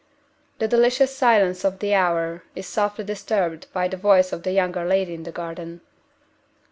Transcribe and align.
The 0.57 0.67
delicious 0.67 1.15
silence 1.15 1.63
of 1.63 1.77
the 1.77 1.93
hour 1.93 2.41
is 2.55 2.65
softly 2.65 3.03
disturbed 3.03 3.67
by 3.71 3.87
the 3.87 3.97
voice 3.97 4.33
of 4.33 4.41
the 4.41 4.51
younger 4.51 4.83
lady 4.83 5.13
in 5.13 5.21
the 5.21 5.31
garden. 5.31 5.81